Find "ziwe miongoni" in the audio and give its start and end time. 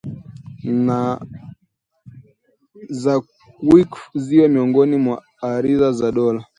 4.23-4.95